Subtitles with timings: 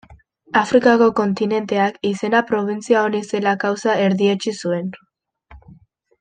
[0.59, 4.91] Afrikako kontinenteak izena probintzia honi zela kausa erdietsi zuen.